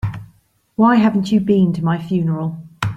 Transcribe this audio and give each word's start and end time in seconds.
Why 0.77 0.95
haven't 0.95 1.31
you 1.31 1.39
been 1.39 1.73
to 1.73 1.83
my 1.85 2.01
funeral? 2.01 2.57